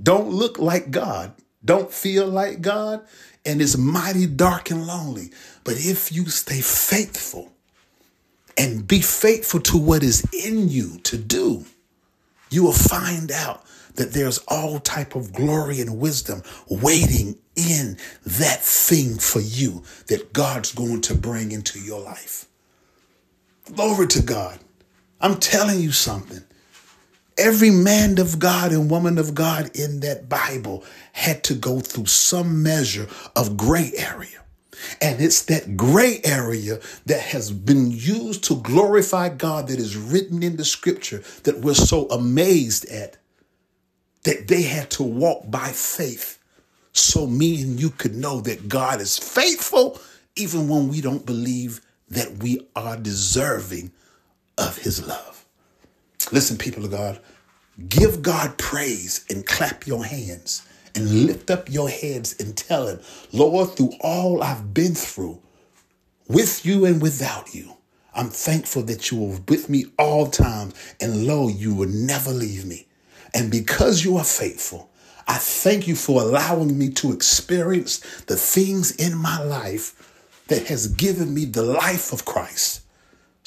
don't 0.00 0.28
look 0.28 0.58
like 0.58 0.90
God, 0.90 1.32
don't 1.64 1.92
feel 1.92 2.26
like 2.26 2.60
God, 2.60 3.04
and 3.44 3.60
it's 3.60 3.76
mighty 3.76 4.26
dark 4.26 4.70
and 4.70 4.86
lonely. 4.86 5.30
But 5.64 5.74
if 5.78 6.12
you 6.12 6.28
stay 6.28 6.60
faithful 6.60 7.52
and 8.56 8.86
be 8.86 9.00
faithful 9.00 9.60
to 9.60 9.78
what 9.78 10.02
is 10.02 10.26
in 10.32 10.68
you 10.68 10.98
to 11.00 11.16
do, 11.16 11.64
you 12.50 12.62
will 12.62 12.72
find 12.72 13.32
out 13.32 13.64
that 13.94 14.12
there's 14.12 14.38
all 14.46 14.78
type 14.78 15.16
of 15.16 15.32
glory 15.32 15.80
and 15.80 15.98
wisdom 15.98 16.42
waiting 16.68 17.36
in 17.56 17.96
that 18.24 18.60
thing 18.62 19.18
for 19.18 19.40
you 19.40 19.82
that 20.06 20.32
God's 20.32 20.72
going 20.72 21.00
to 21.02 21.14
bring 21.14 21.50
into 21.50 21.80
your 21.80 22.00
life. 22.00 22.46
Glory 23.74 24.06
to 24.06 24.22
God. 24.22 24.60
I'm 25.20 25.38
telling 25.38 25.80
you 25.80 25.92
something. 25.92 26.44
Every 27.36 27.70
man 27.70 28.18
of 28.18 28.38
God 28.38 28.72
and 28.72 28.90
woman 28.90 29.18
of 29.18 29.34
God 29.34 29.70
in 29.74 30.00
that 30.00 30.28
Bible 30.28 30.84
had 31.12 31.44
to 31.44 31.54
go 31.54 31.80
through 31.80 32.06
some 32.06 32.62
measure 32.62 33.08
of 33.36 33.56
gray 33.56 33.92
area. 33.96 34.44
And 35.00 35.20
it's 35.20 35.42
that 35.42 35.76
gray 35.76 36.20
area 36.24 36.80
that 37.06 37.20
has 37.20 37.50
been 37.50 37.90
used 37.90 38.44
to 38.44 38.56
glorify 38.56 39.28
God 39.28 39.68
that 39.68 39.78
is 39.78 39.96
written 39.96 40.42
in 40.42 40.56
the 40.56 40.64
scripture 40.64 41.22
that 41.44 41.58
we're 41.58 41.74
so 41.74 42.06
amazed 42.08 42.86
at 42.86 43.16
that 44.24 44.48
they 44.48 44.62
had 44.62 44.90
to 44.90 45.02
walk 45.02 45.50
by 45.50 45.68
faith 45.68 46.38
so 46.92 47.26
me 47.26 47.60
and 47.62 47.80
you 47.80 47.90
could 47.90 48.14
know 48.14 48.40
that 48.40 48.68
God 48.68 49.00
is 49.00 49.18
faithful 49.18 50.00
even 50.36 50.68
when 50.68 50.88
we 50.88 51.00
don't 51.00 51.26
believe 51.26 51.80
that 52.08 52.42
we 52.42 52.66
are 52.74 52.96
deserving 52.96 53.92
of 54.58 54.78
his 54.78 55.06
love. 55.06 55.44
Listen, 56.32 56.58
people 56.58 56.84
of 56.84 56.90
God, 56.90 57.20
give 57.88 58.22
God 58.22 58.58
praise 58.58 59.24
and 59.30 59.46
clap 59.46 59.86
your 59.86 60.04
hands 60.04 60.66
and 60.94 61.26
lift 61.26 61.50
up 61.50 61.70
your 61.70 61.88
heads 61.88 62.34
and 62.40 62.56
tell 62.56 62.88
him, 62.88 63.00
Lord, 63.32 63.70
through 63.70 63.92
all 64.00 64.42
I've 64.42 64.74
been 64.74 64.94
through, 64.94 65.40
with 66.26 66.66
you 66.66 66.84
and 66.84 67.00
without 67.00 67.54
you, 67.54 67.74
I'm 68.14 68.28
thankful 68.30 68.82
that 68.82 69.10
you 69.10 69.18
were 69.18 69.38
with 69.48 69.68
me 69.68 69.86
all 69.98 70.26
times, 70.26 70.74
and 71.00 71.26
lo, 71.26 71.48
you 71.48 71.74
will 71.74 71.88
never 71.88 72.30
leave 72.30 72.66
me. 72.66 72.86
And 73.32 73.50
because 73.50 74.04
you 74.04 74.16
are 74.16 74.24
faithful, 74.24 74.90
I 75.28 75.34
thank 75.34 75.86
you 75.86 75.94
for 75.94 76.20
allowing 76.20 76.76
me 76.76 76.90
to 76.94 77.12
experience 77.12 77.98
the 78.22 78.36
things 78.36 78.90
in 78.96 79.16
my 79.16 79.40
life 79.42 79.94
that 80.48 80.66
has 80.66 80.88
given 80.88 81.32
me 81.32 81.44
the 81.44 81.62
life 81.62 82.12
of 82.12 82.24
Christ 82.24 82.80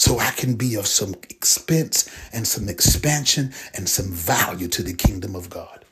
so 0.01 0.17
I 0.17 0.31
can 0.31 0.55
be 0.55 0.73
of 0.73 0.87
some 0.87 1.13
expense 1.29 2.09
and 2.33 2.47
some 2.47 2.67
expansion 2.67 3.53
and 3.75 3.87
some 3.87 4.11
value 4.11 4.67
to 4.69 4.81
the 4.81 4.95
kingdom 4.95 5.35
of 5.35 5.51
God. 5.51 5.85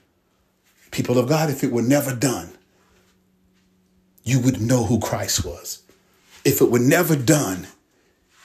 People 0.90 1.20
of 1.20 1.30
God, 1.30 1.52
if 1.52 1.64
it 1.64 1.72
were 1.72 1.84
never 1.84 2.16
done, 2.16 2.50
you 4.24 4.40
would 4.40 4.60
know 4.60 4.86
who 4.86 5.00
Christ 5.00 5.46
was. 5.46 5.84
If 6.44 6.60
it 6.60 6.72
were 6.72 6.80
never 6.80 7.16
done, 7.16 7.68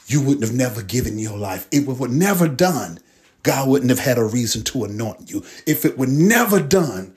you 0.07 0.21
wouldn't 0.21 0.45
have 0.45 0.55
never 0.55 0.83
given 0.83 1.19
your 1.19 1.39
life. 1.39 1.67
If 1.73 1.89
it 1.89 1.99
were 1.99 2.09
never 2.09 2.47
done, 2.47 2.99
God 3.43 3.67
wouldn't 3.67 3.89
have 3.89 4.01
had 4.01 4.19
a 4.19 4.25
reason 4.25 4.65
to 4.65 4.85
anoint 4.85 5.31
you. 5.31 5.45
If 5.67 5.87
it 5.87 5.97
were 5.97 6.07
never 6.07 6.61
done, 6.61 7.15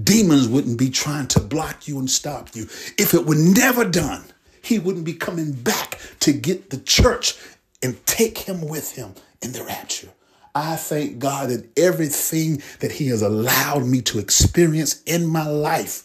demons 0.00 0.46
wouldn't 0.46 0.78
be 0.78 0.88
trying 0.88 1.26
to 1.28 1.40
block 1.40 1.88
you 1.88 1.98
and 1.98 2.08
stop 2.08 2.54
you. 2.54 2.68
If 2.96 3.12
it 3.12 3.26
were 3.26 3.34
never 3.34 3.84
done, 3.84 4.26
he 4.62 4.78
wouldn't 4.78 5.04
be 5.04 5.14
coming 5.14 5.50
back 5.50 5.98
to 6.20 6.32
get 6.32 6.70
the 6.70 6.78
church 6.78 7.36
and 7.82 8.04
take 8.06 8.38
him 8.38 8.66
with 8.66 8.92
him 8.96 9.14
in 9.42 9.52
the 9.52 9.64
rapture. 9.64 10.08
I 10.54 10.76
thank 10.76 11.18
God 11.18 11.48
that 11.48 11.78
everything 11.78 12.62
that 12.80 12.92
he 12.92 13.08
has 13.08 13.22
allowed 13.22 13.86
me 13.86 14.02
to 14.02 14.18
experience 14.18 15.02
in 15.04 15.26
my 15.26 15.46
life, 15.46 16.04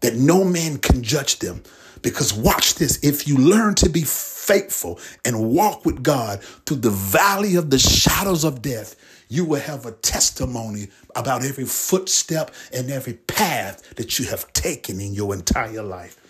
that 0.00 0.14
no 0.14 0.44
man 0.44 0.78
can 0.78 1.02
judge 1.02 1.40
them. 1.40 1.62
Because 2.00 2.32
watch 2.32 2.76
this, 2.76 2.98
if 3.02 3.28
you 3.28 3.36
learn 3.36 3.74
to 3.76 3.88
be 3.88 4.02
faithful 4.02 4.98
and 5.24 5.50
walk 5.50 5.84
with 5.84 6.02
God 6.02 6.42
through 6.66 6.78
the 6.78 6.90
valley 6.90 7.54
of 7.56 7.70
the 7.70 7.78
shadows 7.78 8.44
of 8.44 8.62
death, 8.62 8.96
you 9.28 9.44
will 9.44 9.60
have 9.60 9.86
a 9.86 9.92
testimony 9.92 10.88
about 11.16 11.44
every 11.44 11.64
footstep 11.64 12.52
and 12.72 12.90
every 12.90 13.14
path 13.14 13.94
that 13.96 14.18
you 14.18 14.26
have 14.26 14.52
taken 14.52 15.00
in 15.00 15.14
your 15.14 15.32
entire 15.34 15.82
life. 15.82 16.21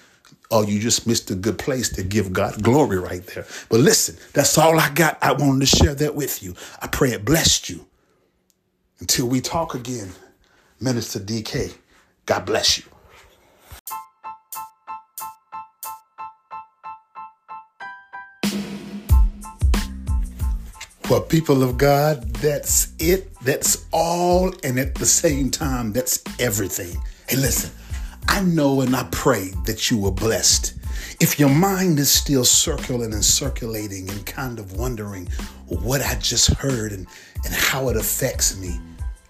Oh, 0.54 0.62
you 0.62 0.78
just 0.78 1.06
missed 1.06 1.30
a 1.30 1.34
good 1.34 1.58
place 1.58 1.88
to 1.94 2.02
give 2.02 2.30
God 2.30 2.62
glory 2.62 2.98
right 2.98 3.26
there. 3.28 3.46
But 3.70 3.80
listen, 3.80 4.18
that's 4.34 4.58
all 4.58 4.78
I 4.78 4.90
got. 4.90 5.16
I 5.22 5.32
wanted 5.32 5.66
to 5.66 5.76
share 5.76 5.94
that 5.94 6.14
with 6.14 6.42
you. 6.42 6.54
I 6.82 6.88
pray 6.88 7.12
it 7.12 7.24
blessed 7.24 7.70
you. 7.70 7.86
Until 9.00 9.28
we 9.28 9.40
talk 9.40 9.74
again, 9.74 10.10
Minister 10.78 11.20
DK, 11.20 11.74
God 12.26 12.44
bless 12.44 12.78
you. 12.78 12.84
Well, 21.08 21.22
people 21.22 21.62
of 21.62 21.78
God, 21.78 22.34
that's 22.34 22.92
it. 22.98 23.34
That's 23.40 23.86
all. 23.90 24.54
And 24.62 24.78
at 24.78 24.96
the 24.96 25.06
same 25.06 25.50
time, 25.50 25.92
that's 25.94 26.22
everything. 26.38 27.00
Hey, 27.28 27.36
listen, 27.36 27.70
I 28.28 28.42
know 28.42 28.80
and 28.80 28.94
I 28.94 29.04
pray 29.10 29.50
that 29.66 29.90
you 29.90 29.98
were 29.98 30.10
blessed. 30.10 30.74
If 31.20 31.38
your 31.38 31.48
mind 31.48 31.98
is 31.98 32.10
still 32.10 32.44
circling 32.44 33.12
and 33.12 33.24
circulating 33.24 34.08
and 34.08 34.24
kind 34.26 34.58
of 34.58 34.78
wondering 34.78 35.28
what 35.66 36.02
I 36.02 36.14
just 36.16 36.52
heard 36.54 36.92
and, 36.92 37.06
and 37.44 37.54
how 37.54 37.88
it 37.88 37.96
affects 37.96 38.56
me, 38.58 38.80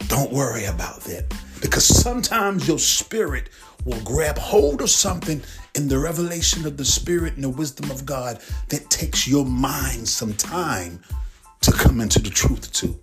don't 0.08 0.32
worry 0.32 0.64
about 0.64 1.00
that. 1.02 1.32
Because 1.60 1.84
sometimes 1.84 2.66
your 2.66 2.78
spirit 2.78 3.48
will 3.84 4.00
grab 4.02 4.38
hold 4.38 4.80
of 4.80 4.90
something 4.90 5.42
in 5.74 5.88
the 5.88 5.98
revelation 5.98 6.66
of 6.66 6.76
the 6.76 6.84
Spirit 6.84 7.34
and 7.34 7.44
the 7.44 7.48
wisdom 7.48 7.90
of 7.90 8.06
God 8.06 8.40
that 8.68 8.90
takes 8.90 9.26
your 9.26 9.44
mind 9.44 10.08
some 10.08 10.34
time 10.34 11.00
to 11.62 11.72
come 11.72 12.00
into 12.00 12.20
the 12.20 12.30
truth 12.30 12.72
too. 12.72 12.98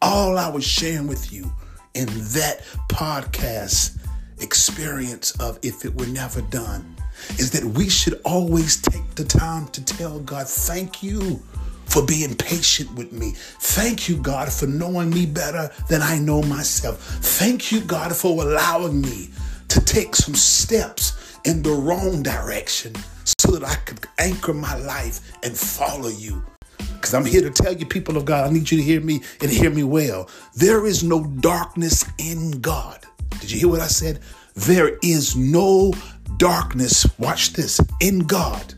All 0.00 0.38
I 0.38 0.48
was 0.48 0.64
sharing 0.64 1.06
with 1.06 1.32
you 1.32 1.52
in 1.94 2.06
that 2.06 2.62
podcast 2.88 3.98
experience 4.40 5.32
of 5.40 5.58
if 5.62 5.84
it 5.84 5.94
were 5.94 6.06
never 6.06 6.40
done 6.42 6.96
is 7.38 7.50
that 7.52 7.64
we 7.64 7.88
should 7.88 8.20
always 8.24 8.80
take 8.80 9.14
the 9.14 9.24
time 9.24 9.66
to 9.68 9.84
tell 9.84 10.20
God, 10.20 10.48
thank 10.48 11.02
you 11.02 11.42
for 11.86 12.04
being 12.04 12.34
patient 12.34 12.92
with 12.94 13.12
me. 13.12 13.32
Thank 13.36 14.08
you, 14.08 14.16
God, 14.16 14.52
for 14.52 14.66
knowing 14.66 15.10
me 15.10 15.26
better 15.26 15.70
than 15.88 16.02
I 16.02 16.18
know 16.18 16.42
myself. 16.42 16.98
Thank 17.00 17.70
you, 17.70 17.80
God, 17.82 18.14
for 18.14 18.42
allowing 18.42 19.00
me 19.00 19.28
to 19.68 19.80
take 19.80 20.16
some 20.16 20.34
steps 20.34 21.38
in 21.44 21.62
the 21.62 21.70
wrong 21.70 22.22
direction 22.22 22.94
so 23.38 23.52
that 23.52 23.64
I 23.64 23.74
could 23.84 24.06
anchor 24.18 24.54
my 24.54 24.76
life 24.78 25.32
and 25.42 25.56
follow 25.56 26.08
you. 26.08 26.44
Because 26.78 27.14
I'm 27.14 27.24
here 27.24 27.42
to 27.42 27.50
tell 27.50 27.72
you, 27.72 27.86
people 27.86 28.16
of 28.16 28.24
God, 28.24 28.48
I 28.48 28.52
need 28.52 28.70
you 28.70 28.78
to 28.78 28.82
hear 28.82 29.00
me 29.00 29.20
and 29.40 29.50
hear 29.50 29.70
me 29.70 29.84
well. 29.84 30.28
There 30.54 30.86
is 30.86 31.04
no 31.04 31.24
darkness 31.24 32.04
in 32.18 32.60
God. 32.62 33.04
Did 33.40 33.50
you 33.50 33.58
hear 33.58 33.68
what 33.68 33.80
I 33.80 33.86
said? 33.86 34.20
There 34.54 34.98
is 35.02 35.36
no 35.36 35.92
darkness, 36.36 37.06
watch 37.18 37.52
this, 37.52 37.80
in 38.00 38.20
God. 38.20 38.74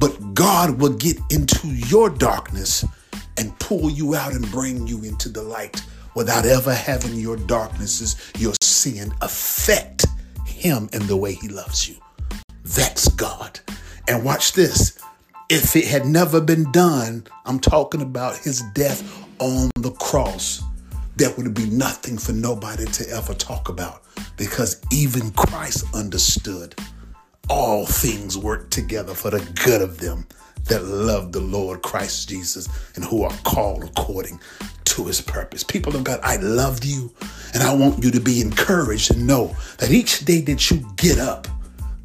But 0.00 0.34
God 0.34 0.80
will 0.80 0.94
get 0.94 1.18
into 1.30 1.68
your 1.68 2.10
darkness 2.10 2.84
and 3.36 3.56
pull 3.58 3.90
you 3.90 4.14
out 4.14 4.32
and 4.32 4.50
bring 4.50 4.86
you 4.86 5.02
into 5.04 5.28
the 5.28 5.42
light 5.42 5.82
without 6.14 6.44
ever 6.44 6.74
having 6.74 7.14
your 7.14 7.36
darknesses, 7.36 8.32
your 8.38 8.54
sin 8.62 9.12
affect 9.20 10.06
him 10.46 10.88
in 10.92 11.06
the 11.06 11.16
way 11.16 11.34
he 11.34 11.48
loves 11.48 11.88
you. 11.88 11.96
That's 12.64 13.08
God. 13.08 13.60
And 14.08 14.24
watch 14.24 14.52
this. 14.52 14.98
If 15.48 15.76
it 15.76 15.86
had 15.86 16.06
never 16.06 16.40
been 16.40 16.70
done, 16.72 17.26
I'm 17.44 17.60
talking 17.60 18.02
about 18.02 18.38
his 18.38 18.62
death 18.74 19.02
on 19.38 19.70
the 19.76 19.92
cross 19.92 20.62
that 21.16 21.36
would 21.36 21.54
be 21.54 21.66
nothing 21.66 22.18
for 22.18 22.32
nobody 22.32 22.84
to 22.86 23.08
ever 23.10 23.34
talk 23.34 23.68
about 23.68 24.02
because 24.36 24.80
even 24.90 25.30
Christ 25.32 25.84
understood 25.94 26.74
all 27.48 27.86
things 27.86 28.38
work 28.38 28.70
together 28.70 29.14
for 29.14 29.30
the 29.30 29.40
good 29.64 29.82
of 29.82 29.98
them 29.98 30.26
that 30.68 30.84
love 30.84 31.32
the 31.32 31.40
Lord 31.40 31.82
Christ 31.82 32.28
Jesus 32.28 32.68
and 32.94 33.04
who 33.04 33.24
are 33.24 33.36
called 33.44 33.84
according 33.84 34.40
to 34.84 35.04
his 35.04 35.20
purpose. 35.20 35.62
People 35.62 35.96
of 35.96 36.04
God, 36.04 36.20
I 36.22 36.36
love 36.36 36.84
you 36.84 37.12
and 37.54 37.62
I 37.62 37.74
want 37.74 38.02
you 38.02 38.10
to 38.10 38.20
be 38.20 38.40
encouraged 38.40 39.14
and 39.14 39.26
know 39.26 39.56
that 39.78 39.90
each 39.90 40.24
day 40.24 40.40
that 40.42 40.70
you 40.70 40.86
get 40.96 41.18
up, 41.18 41.48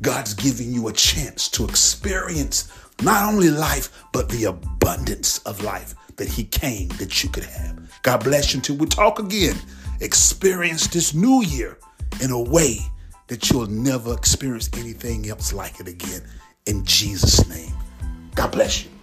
God's 0.02 0.34
giving 0.34 0.72
you 0.74 0.88
a 0.88 0.94
chance 0.94 1.50
to 1.50 1.66
experience 1.66 2.72
not 3.02 3.32
only 3.32 3.50
life, 3.50 4.04
but 4.12 4.30
the 4.30 4.46
abundance 4.46 5.40
of 5.40 5.64
life 5.64 5.96
that 6.16 6.28
he 6.28 6.44
came 6.44 6.90
that 7.00 7.24
you 7.24 7.30
could 7.30 7.44
have. 7.44 7.80
God 8.02 8.24
bless 8.24 8.54
you 8.54 8.58
until 8.58 8.78
we 8.78 8.88
talk 8.88 9.20
again. 9.20 9.56
Experience 10.02 10.88
this 10.88 11.14
new 11.14 11.44
year 11.44 11.78
in 12.22 12.32
a 12.32 12.40
way 12.40 12.80
that 13.28 13.50
you'll 13.50 13.68
never 13.68 14.14
experience 14.14 14.70
anything 14.74 15.30
else 15.30 15.54
like 15.54 15.80
it 15.80 15.88
again. 15.88 16.22
In 16.66 16.84
Jesus' 16.86 17.48
name. 17.50 17.74
God 18.36 18.52
bless 18.52 18.84
you. 18.84 18.97